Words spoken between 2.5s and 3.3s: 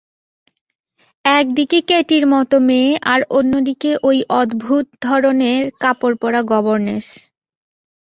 মেয়ে, আর